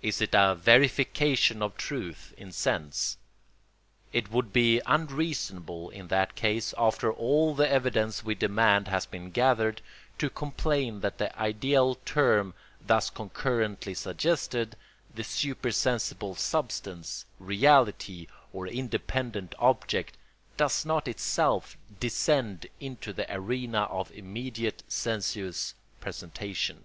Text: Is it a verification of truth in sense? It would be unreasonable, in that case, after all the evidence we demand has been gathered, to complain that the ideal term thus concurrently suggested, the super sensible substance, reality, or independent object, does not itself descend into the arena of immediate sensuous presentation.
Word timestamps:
Is 0.00 0.20
it 0.20 0.32
a 0.32 0.54
verification 0.54 1.60
of 1.60 1.76
truth 1.76 2.32
in 2.38 2.52
sense? 2.52 3.18
It 4.12 4.30
would 4.30 4.52
be 4.52 4.80
unreasonable, 4.86 5.90
in 5.90 6.06
that 6.06 6.36
case, 6.36 6.72
after 6.78 7.12
all 7.12 7.52
the 7.52 7.68
evidence 7.68 8.22
we 8.24 8.36
demand 8.36 8.86
has 8.86 9.06
been 9.06 9.32
gathered, 9.32 9.82
to 10.18 10.30
complain 10.30 11.00
that 11.00 11.18
the 11.18 11.36
ideal 11.36 11.96
term 12.04 12.54
thus 12.80 13.10
concurrently 13.10 13.92
suggested, 13.94 14.76
the 15.12 15.24
super 15.24 15.72
sensible 15.72 16.36
substance, 16.36 17.24
reality, 17.40 18.28
or 18.52 18.68
independent 18.68 19.52
object, 19.58 20.16
does 20.56 20.86
not 20.86 21.08
itself 21.08 21.76
descend 21.98 22.66
into 22.78 23.12
the 23.12 23.26
arena 23.34 23.80
of 23.90 24.12
immediate 24.12 24.84
sensuous 24.86 25.74
presentation. 25.98 26.84